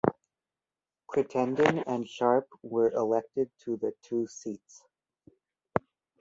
[1.07, 4.83] Crittenden and Sharp were elected to the two seats.